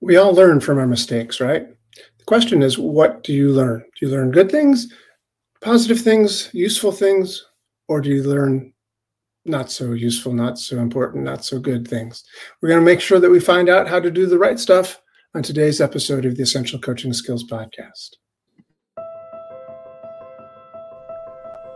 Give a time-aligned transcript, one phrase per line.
[0.00, 1.66] We all learn from our mistakes, right?
[2.18, 3.80] The question is, what do you learn?
[3.80, 4.92] Do you learn good things,
[5.62, 7.44] positive things, useful things,
[7.88, 8.72] or do you learn
[9.46, 12.24] not so useful, not so important, not so good things?
[12.60, 15.00] We're going to make sure that we find out how to do the right stuff
[15.34, 18.10] on today's episode of the Essential Coaching Skills Podcast.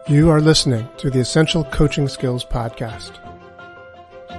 [0.08, 3.29] You are listening to the Essential Coaching Skills Podcast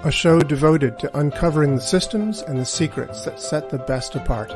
[0.04, 4.52] a show devoted to uncovering the systems and the secrets that set the best apart,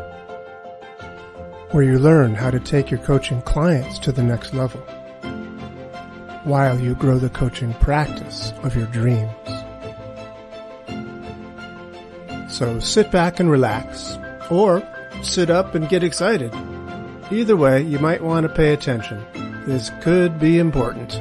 [1.71, 4.81] where you learn how to take your coaching clients to the next level,
[6.45, 9.31] while you grow the coaching practice of your dreams.
[12.51, 14.17] So sit back and relax,
[14.49, 14.81] or
[15.21, 16.53] sit up and get excited.
[17.31, 19.23] Either way, you might want to pay attention.
[19.65, 21.19] This could be important.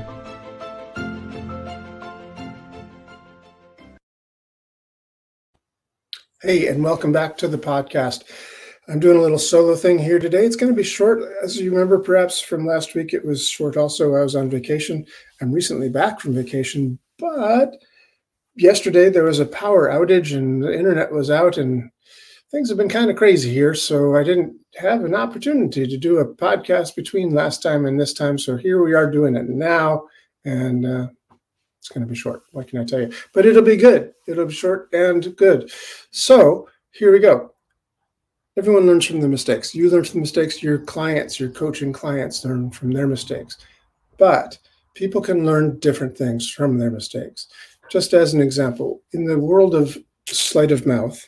[6.45, 8.25] Hey, and welcome back to the podcast.
[8.87, 10.45] I'm doing a little solo thing here today.
[10.45, 11.23] It's going to be short.
[11.43, 14.15] As you remember, perhaps from last week, it was short also.
[14.15, 15.07] I was on vacation.
[15.41, 17.79] I'm recently back from vacation, but
[18.57, 21.91] yesterday there was a power outage and the internet was out, and
[22.51, 23.75] things have been kind of crazy here.
[23.75, 28.13] So I didn't have an opportunity to do a podcast between last time and this
[28.13, 28.37] time.
[28.37, 30.09] So here we are doing it now.
[30.45, 31.07] And uh,
[31.85, 32.45] it's going to be short.
[32.53, 33.13] What can I tell you?
[33.35, 34.15] But it'll be good.
[34.27, 35.71] It'll be short and good.
[36.13, 37.53] So here we go.
[38.57, 39.75] Everyone learns from the mistakes.
[39.75, 40.63] You learn from the mistakes.
[40.63, 43.59] Your clients, your coaching clients learn from their mistakes.
[44.17, 44.57] But
[44.95, 47.49] people can learn different things from their mistakes.
[47.91, 51.23] Just as an example, in the world of sleight of mouth,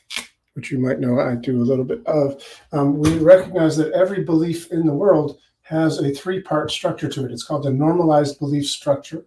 [0.55, 4.25] which you might know I do a little bit of, um, we recognize that every
[4.25, 7.31] belief in the world has a three part structure to it.
[7.31, 9.27] It's called the normalized belief structure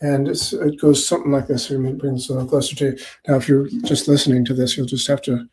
[0.00, 1.70] and it goes something like this.
[1.70, 2.98] Let me bring this a little closer to you.
[3.28, 5.46] Now, if you're just listening to this, you'll just have to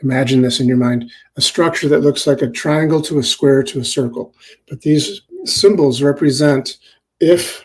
[0.00, 3.62] imagine this in your mind a structure that looks like a triangle to a square
[3.62, 4.34] to a circle.
[4.68, 6.78] But these symbols represent
[7.20, 7.64] if,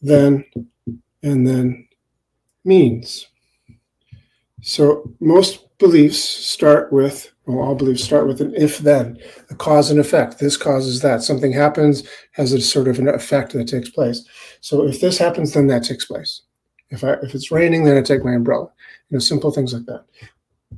[0.00, 0.44] then,
[1.22, 1.86] and then
[2.64, 3.28] means.
[4.62, 9.18] So most beliefs start with well, all beliefs start with an if then,
[9.50, 10.38] a cause and effect.
[10.38, 11.22] This causes that.
[11.22, 14.24] Something happens, has a sort of an effect that takes place.
[14.60, 16.42] So if this happens, then that takes place.
[16.90, 18.70] If I if it's raining, then I take my umbrella.
[19.10, 20.04] You know, simple things like that.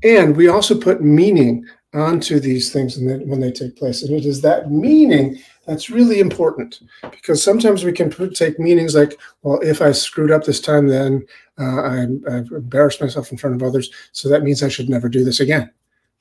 [0.03, 4.03] And we also put meaning onto these things and then when they take place.
[4.03, 6.81] And it is that meaning that's really important
[7.11, 10.89] because sometimes we can put, take meanings like, well, if I screwed up this time,
[10.89, 11.25] then
[11.59, 13.91] uh, I, I've embarrassed myself in front of others.
[14.11, 15.71] So that means I should never do this again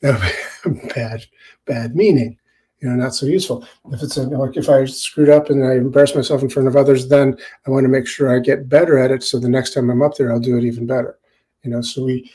[0.95, 1.25] bad,
[1.65, 2.37] bad meaning,
[2.79, 3.65] you know, not so useful.
[3.91, 6.75] If it's a, like if I screwed up and I embarrass myself in front of
[6.75, 9.23] others, then I want to make sure I get better at it.
[9.23, 11.17] So the next time I'm up there, I'll do it even better.
[11.63, 12.29] You know, so we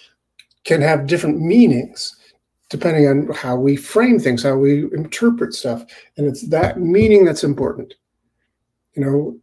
[0.64, 2.16] can have different meanings
[2.70, 5.84] depending on how we frame things, how we interpret stuff.
[6.16, 7.94] And it's that meaning that's important.
[8.94, 9.38] You know,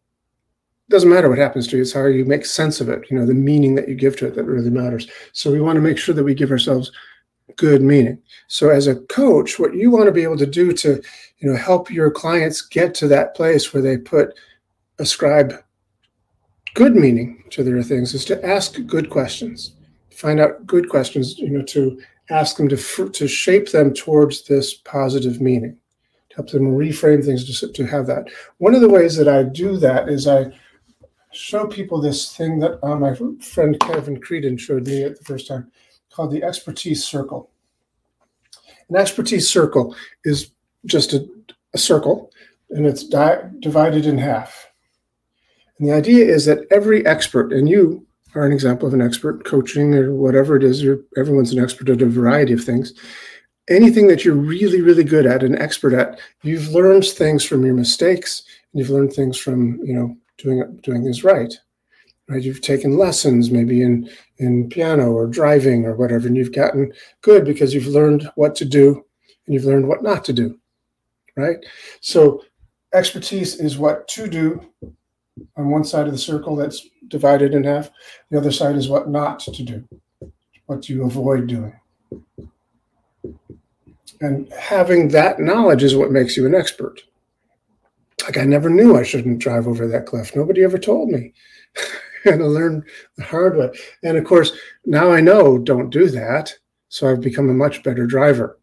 [0.89, 3.25] doesn't matter what happens to you, it's how you make sense of it, you know,
[3.25, 5.07] the meaning that you give to it that really matters.
[5.31, 6.91] So we want to make sure that we give ourselves
[7.57, 8.21] good meaning.
[8.47, 11.01] So as a coach, what you want to be able to do to,
[11.37, 14.37] you know, help your clients get to that place where they put
[14.99, 15.53] ascribe
[16.73, 19.75] good meaning to their things is to ask good questions.
[20.11, 21.99] Find out good questions, you know, to
[22.29, 25.77] ask them to to shape them towards this positive meaning.
[26.29, 28.29] To help them reframe things to, to have that.
[28.57, 30.51] One of the ways that I do that is I
[31.31, 35.47] show people this thing that uh, my friend Kevin Creedon showed me at the first
[35.47, 35.71] time
[36.15, 37.49] called the expertise circle.
[38.89, 40.51] An expertise circle is
[40.85, 41.27] just a,
[41.73, 42.31] a circle
[42.69, 44.67] and it's di- divided in half.
[45.77, 49.43] And the idea is that every expert, and you are an example of an expert
[49.43, 50.85] coaching or whatever it is,
[51.17, 52.93] everyone's an expert at a variety of things.
[53.69, 57.73] Anything that you're really, really good at, an expert at, you've learned things from your
[57.73, 61.53] mistakes, and you've learned things from, you know, doing doing things right
[62.27, 62.43] right?
[62.43, 66.91] You've taken lessons maybe in in piano or driving or whatever, and you've gotten
[67.21, 69.03] good because you've learned what to do
[69.45, 70.59] and you've learned what not to do,
[71.35, 71.57] right?
[72.01, 72.43] So
[72.93, 74.61] expertise is what to do
[75.57, 77.89] on one side of the circle that's divided in half.
[78.29, 79.87] The other side is what not to do,
[80.65, 81.73] what you avoid doing.
[84.21, 87.01] And having that knowledge is what makes you an expert.
[88.23, 90.35] Like I never knew I shouldn't drive over that cliff.
[90.35, 91.33] Nobody ever told me.
[92.31, 92.83] and to learn
[93.17, 93.69] the hard way.
[94.03, 94.51] And of course,
[94.85, 96.53] now I know don't do that.
[96.89, 98.59] So I've become a much better driver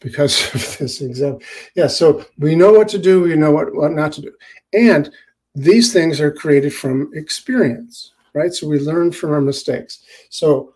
[0.00, 1.42] because of this example.
[1.74, 4.32] Yeah, so we know what to do, we know what, what not to do.
[4.72, 5.10] And
[5.54, 8.52] these things are created from experience, right?
[8.52, 10.02] So we learn from our mistakes.
[10.30, 10.74] So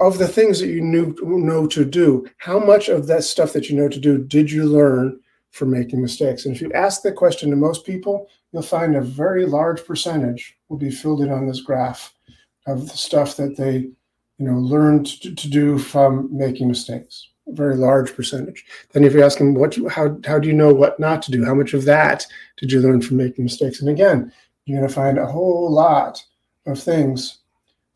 [0.00, 3.68] of the things that you knew know to do, how much of that stuff that
[3.68, 5.19] you know to do did you learn
[5.50, 6.44] from making mistakes?
[6.44, 10.56] And if you ask that question to most people, you'll find a very large percentage
[10.68, 12.14] will be filled in on this graph
[12.66, 13.90] of the stuff that they,
[14.38, 17.28] you know, learned to, to do from making mistakes.
[17.48, 18.64] A very large percentage.
[18.92, 21.44] Then if you ask them what how how do you know what not to do?
[21.44, 22.26] How much of that
[22.58, 23.80] did you learn from making mistakes?
[23.80, 24.32] And again,
[24.66, 26.22] you're going to find a whole lot
[26.66, 27.38] of things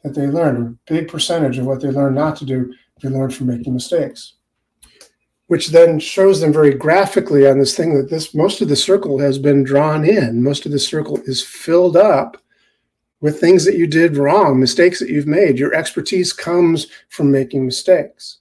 [0.03, 2.73] that they learned, a big percentage of what they learned not to do,
[3.03, 4.35] they learned from making mistakes.
[5.47, 9.19] Which then shows them very graphically on this thing that this most of the circle
[9.19, 10.43] has been drawn in.
[10.43, 12.39] Most of the circle is filled up
[13.21, 15.59] with things that you did wrong, mistakes that you've made.
[15.59, 18.39] Your expertise comes from making mistakes.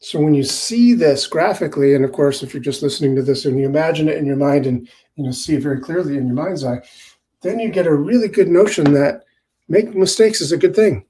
[0.00, 3.46] So when you see this graphically, and of course, if you're just listening to this
[3.46, 4.86] and you imagine it in your mind and
[5.16, 6.82] you know see it very clearly in your mind's eye,
[7.40, 9.24] then you get a really good notion that
[9.68, 11.04] making mistakes is a good thing.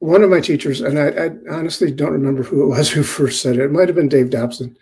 [0.00, 3.42] One of my teachers, and I, I honestly don't remember who it was who first
[3.42, 3.64] said it.
[3.64, 4.76] It might have been Dave Dobson.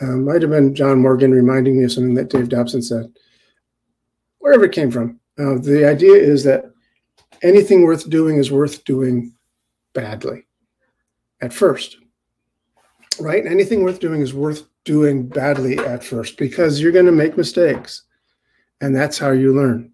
[0.00, 3.12] Uh, might have been John Morgan reminding me of something that Dave Dobson said.
[4.38, 6.64] Wherever it came from, uh, the idea is that
[7.42, 9.34] anything worth doing is worth doing
[9.92, 10.46] badly
[11.40, 11.98] at first,
[13.20, 13.46] right?
[13.46, 18.02] Anything worth doing is worth doing badly at first because you're going to make mistakes,
[18.80, 19.92] and that's how you learn.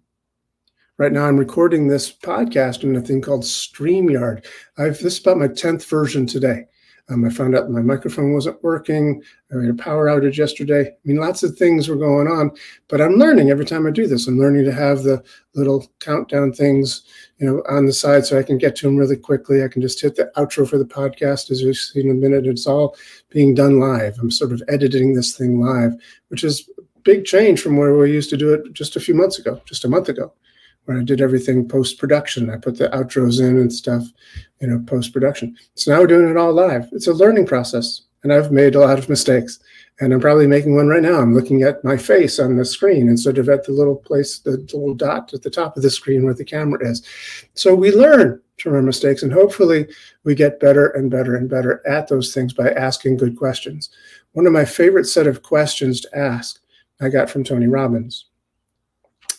[0.97, 4.45] Right now, I'm recording this podcast in a thing called StreamYard.
[4.77, 6.65] I've this is about my tenth version today.
[7.09, 9.23] Um, I found out my microphone wasn't working.
[9.51, 10.87] I had a power outage yesterday.
[10.89, 12.51] I mean, lots of things were going on,
[12.87, 14.27] but I'm learning every time I do this.
[14.27, 15.23] I'm learning to have the
[15.55, 17.03] little countdown things,
[17.37, 19.63] you know, on the side so I can get to them really quickly.
[19.63, 22.45] I can just hit the outro for the podcast as you've seen in a minute.
[22.45, 22.95] It's all
[23.29, 24.19] being done live.
[24.19, 25.93] I'm sort of editing this thing live,
[26.27, 29.15] which is a big change from where we used to do it just a few
[29.15, 30.33] months ago, just a month ago
[30.85, 32.49] when I did everything post production.
[32.49, 34.03] I put the outros in and stuff,
[34.59, 35.55] you know, post production.
[35.75, 36.89] So now we're doing it all live.
[36.91, 39.59] It's a learning process, and I've made a lot of mistakes.
[39.99, 41.19] And I'm probably making one right now.
[41.19, 44.57] I'm looking at my face on the screen instead of at the little place, the
[44.57, 47.05] little dot at the top of the screen where the camera is.
[47.53, 49.87] So we learn from our mistakes, and hopefully
[50.23, 53.91] we get better and better and better at those things by asking good questions.
[54.33, 56.59] One of my favorite set of questions to ask
[56.99, 58.25] I got from Tony Robbins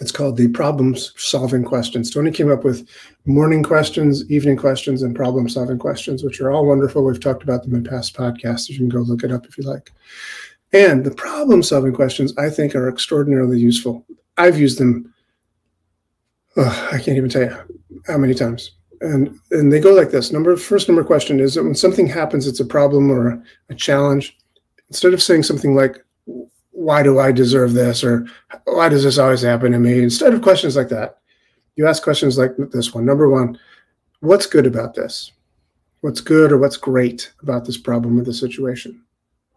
[0.01, 2.11] it's called the problem solving questions.
[2.11, 2.89] Tony came up with
[3.25, 7.05] morning questions, evening questions, and problem solving questions, which are all wonderful.
[7.05, 8.69] We've talked about them in past podcasts.
[8.69, 9.93] You can go look it up if you like.
[10.73, 14.07] And the problem solving questions, I think, are extraordinarily useful.
[14.39, 15.13] I've used them,
[16.57, 17.57] oh, I can't even tell you
[18.07, 18.73] how many times.
[19.03, 20.33] And, and they go like this.
[20.33, 24.39] Number first number question is that when something happens, it's a problem or a challenge.
[24.89, 26.03] Instead of saying something like,
[26.83, 28.03] why do I deserve this?
[28.03, 28.27] Or
[28.65, 30.03] why does this always happen to me?
[30.03, 31.19] Instead of questions like that,
[31.77, 33.05] you ask questions like this one.
[33.05, 33.59] Number one,
[34.21, 35.33] what's good about this?
[36.01, 39.01] What's good or what's great about this problem or the situation?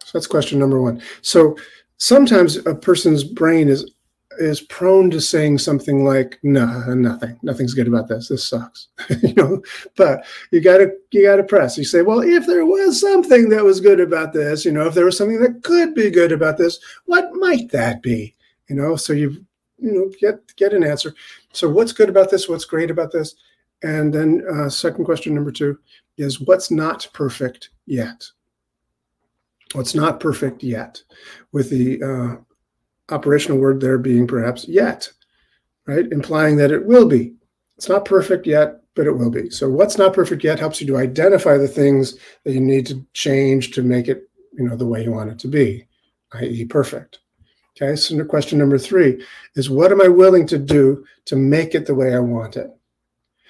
[0.04, 1.01] So that's question number one.
[1.22, 1.57] So
[1.98, 3.92] sometimes a person's brain is
[4.40, 7.38] is prone to saying something like no nothing.
[7.42, 8.28] Nothing's good about this.
[8.28, 8.88] This sucks.
[9.22, 9.64] You know?
[9.96, 11.78] But you gotta you gotta press.
[11.78, 14.94] You say well if there was something that was good about this you know if
[14.94, 18.36] there was something that could be good about this what might that be?
[18.70, 18.96] You know?
[18.96, 19.46] So you
[19.78, 21.14] you know get get an answer.
[21.54, 22.50] So what's good about this?
[22.50, 23.36] What's great about this?
[23.84, 25.78] And then uh, second question number two
[26.18, 28.26] is what's not perfect yet?
[29.74, 31.01] What's not perfect yet
[31.51, 32.42] with the uh,
[33.09, 35.12] operational word there being perhaps yet,
[35.85, 36.12] right?
[36.12, 37.33] Implying that it will be.
[37.77, 39.50] It's not perfect yet, but it will be.
[39.50, 43.05] So what's not perfect yet helps you to identify the things that you need to
[43.13, 45.85] change to make it, you know, the way you want it to be,
[46.33, 46.65] i.e.
[46.65, 47.19] perfect.
[47.77, 49.21] Okay, so question number three
[49.55, 52.71] is what am I willing to do to make it the way I want it?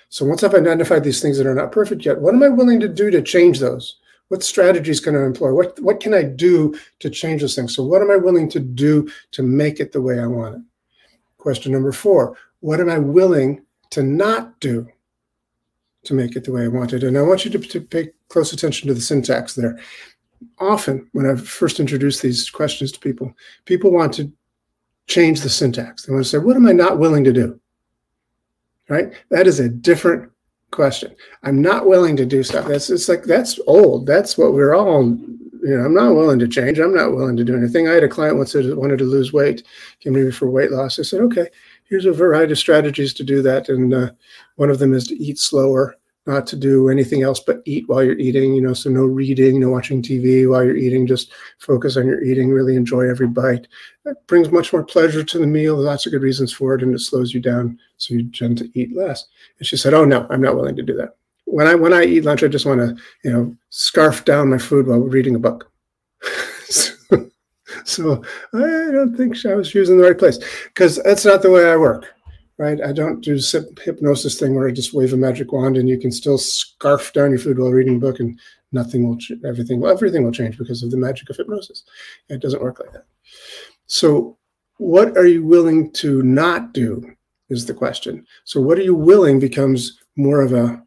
[0.09, 2.79] So once I've identified these things that are not perfect yet, what am I willing
[2.79, 3.99] to do to change those?
[4.29, 5.53] What strategies can I employ?
[5.53, 7.75] What what can I do to change those things?
[7.75, 10.61] So what am I willing to do to make it the way I want it?
[11.37, 14.87] Question number four: What am I willing to not do
[16.03, 17.03] to make it the way I want it?
[17.03, 19.79] And I want you to, to pay close attention to the syntax there.
[20.59, 23.33] Often, when I first introduce these questions to people,
[23.65, 24.31] people want to
[25.07, 26.05] change the syntax.
[26.05, 27.59] They want to say, "What am I not willing to do?"
[28.89, 29.13] Right?
[29.29, 30.31] That is a different
[30.75, 31.15] question.
[31.43, 32.67] I'm not willing to do stuff.
[32.67, 34.05] That's it's like that's old.
[34.05, 35.03] That's what we're all.
[35.03, 36.77] You know, I'm not willing to change.
[36.77, 37.87] I'm not willing to do anything.
[37.87, 39.63] I had a client once that wanted to lose weight,
[39.99, 40.99] came to me for weight loss.
[40.99, 41.47] I said, okay,
[41.85, 44.11] here's a variety of strategies to do that, and uh,
[44.57, 48.03] one of them is to eat slower not to do anything else but eat while
[48.03, 51.97] you're eating, you know, so no reading, no watching TV while you're eating, just focus
[51.97, 53.67] on your eating, really enjoy every bite.
[54.03, 56.93] That brings much more pleasure to the meal, lots of good reasons for it, and
[56.93, 59.25] it slows you down so you tend to eat less.
[59.59, 61.15] And she said, Oh, no, I'm not willing to do that.
[61.45, 64.57] when I when I eat lunch, I just want to you know scarf down my
[64.57, 65.71] food while reading a book.
[66.69, 66.95] so,
[67.83, 71.71] so I don't think I was using the right place because that's not the way
[71.71, 72.07] I work,
[72.57, 72.81] right?
[72.81, 73.39] I don't do
[73.83, 77.31] hypnosis thing where I just wave a magic wand and you can still scarf down
[77.31, 78.39] your food while reading a book and
[78.71, 81.83] nothing will everything well everything will change because of the magic of hypnosis.
[82.29, 83.05] It doesn't work like that.
[83.87, 84.37] So,
[84.77, 87.15] what are you willing to not do
[87.49, 88.25] is the question.
[88.43, 90.81] So, what are you willing becomes more of a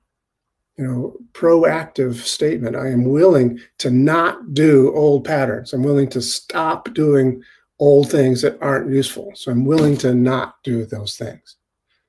[0.79, 6.23] you know proactive statement i am willing to not do old patterns i'm willing to
[6.23, 7.43] stop doing
[7.79, 9.33] old things that aren't useful.
[9.35, 11.57] So i'm willing to not do those things.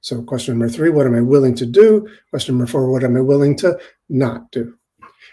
[0.02, 2.08] So question number three what am i willing to do?
[2.30, 4.76] Question number four what am i willing to not do?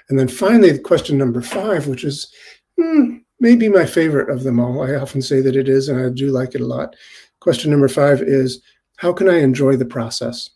[0.08, 2.32] And then finally question number five which is
[2.78, 4.82] hmm, maybe my favorite of them all.
[4.82, 6.94] I often say that it is and i do like it a lot.
[7.40, 8.62] Question number five is
[8.96, 10.50] how can i enjoy the process?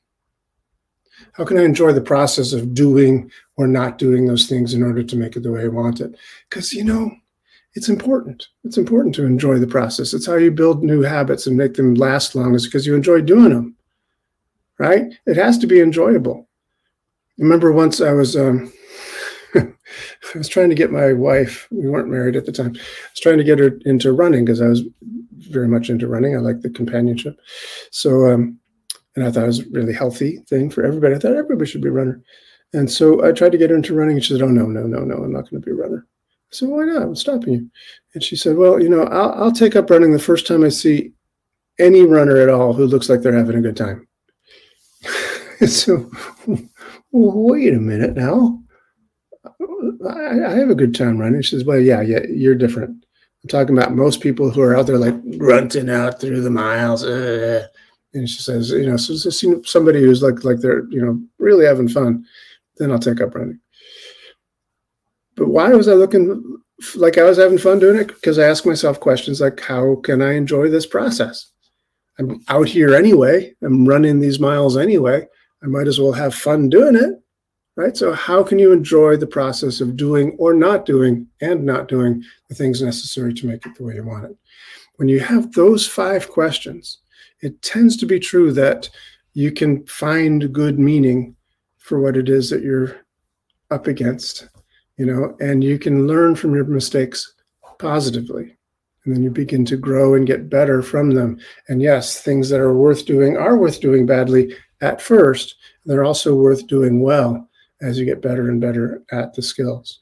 [1.33, 5.03] How can I enjoy the process of doing or not doing those things in order
[5.03, 6.17] to make it the way I want it?
[6.49, 7.11] Because, you know,
[7.75, 8.49] it's important.
[8.65, 10.13] It's important to enjoy the process.
[10.13, 13.21] It's how you build new habits and make them last long, is because you enjoy
[13.21, 13.77] doing them,
[14.79, 15.13] right?
[15.27, 16.49] It has to be enjoyable.
[17.39, 18.73] I remember once I was, um,
[19.55, 19.69] I
[20.35, 22.81] was trying to get my wife, we weren't married at the time, I
[23.13, 24.83] was trying to get her into running because I was
[25.49, 26.37] very much into running.
[26.37, 27.39] I like the companionship.
[27.91, 28.59] So, um,
[29.17, 31.15] and I thought it was a really healthy thing for everybody.
[31.15, 32.23] I thought everybody should be a runner.
[32.73, 34.83] And so I tried to get her into running, and she said, "Oh no, no,
[34.83, 36.07] no, no, I'm not going to be a runner."
[36.53, 37.03] I said, "Why not?
[37.03, 37.71] I'm stopping you."
[38.15, 40.69] And she said, "Well, you know, I'll, I'll take up running the first time I
[40.69, 41.13] see
[41.79, 44.07] any runner at all who looks like they're having a good time."
[45.67, 46.11] so,
[47.13, 48.61] wait a minute now.
[50.09, 51.43] I, I, have a good time running.
[51.43, 53.05] She says, "Well, yeah, yeah, you're different."
[53.43, 57.05] I'm talking about most people who are out there like grunting out through the miles.
[57.05, 57.67] Uh,
[58.13, 61.65] and she says, you know, so, so somebody who's like like they're you know really
[61.65, 62.25] having fun,
[62.77, 63.61] then I'll take up running.
[65.41, 66.59] But why was I looking
[66.97, 68.09] like I was having fun doing it?
[68.09, 71.51] Because I ask myself questions like, how can I enjoy this process?
[72.19, 73.55] I'm out here anyway.
[73.63, 75.27] I'm running these miles anyway.
[75.63, 77.23] I might as well have fun doing it,
[77.75, 77.97] right?
[77.97, 82.23] So how can you enjoy the process of doing or not doing and not doing
[82.51, 84.37] the things necessary to make it the way you want it?
[84.97, 86.99] When you have those five questions,
[87.41, 88.91] it tends to be true that
[89.33, 91.35] you can find good meaning
[91.79, 93.01] for what it is that you're
[93.71, 94.50] up against,
[95.01, 97.33] you know, and you can learn from your mistakes
[97.79, 98.55] positively.
[99.05, 101.39] And then you begin to grow and get better from them.
[101.69, 105.55] And yes, things that are worth doing are worth doing badly at first.
[105.87, 107.49] They're also worth doing well
[107.81, 110.01] as you get better and better at the skills.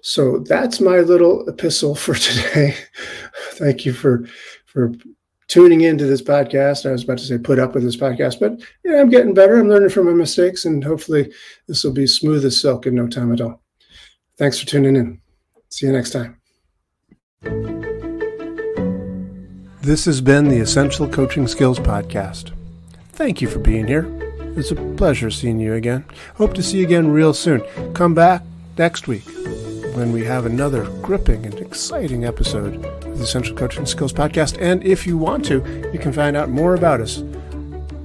[0.00, 2.74] So that's my little epistle for today.
[3.52, 4.26] Thank you for
[4.66, 4.90] for
[5.46, 6.88] tuning into this podcast.
[6.88, 9.60] I was about to say put up with this podcast, but yeah, I'm getting better.
[9.60, 11.32] I'm learning from my mistakes, and hopefully
[11.68, 13.62] this will be smooth as silk in no time at all.
[14.42, 15.20] Thanks for tuning in.
[15.68, 16.36] See you next time.
[19.82, 22.50] This has been the Essential Coaching Skills Podcast.
[23.12, 24.04] Thank you for being here.
[24.56, 26.04] It's a pleasure seeing you again.
[26.34, 27.62] Hope to see you again real soon.
[27.94, 28.42] Come back
[28.76, 29.22] next week
[29.94, 34.60] when we have another gripping and exciting episode of the Essential Coaching Skills Podcast.
[34.60, 37.22] And if you want to, you can find out more about us,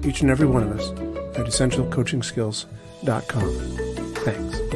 [0.04, 0.92] each and every one of us,
[1.36, 3.78] at essentialcoachingskills.com.
[4.18, 4.67] Thanks.